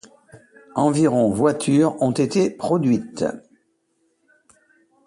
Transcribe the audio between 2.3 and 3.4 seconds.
produites.